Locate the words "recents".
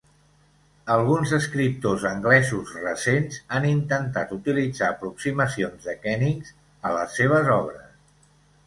2.87-3.37